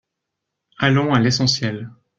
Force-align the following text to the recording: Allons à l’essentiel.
Allons 0.79 1.13
à 1.13 1.19
l’essentiel. 1.19 1.91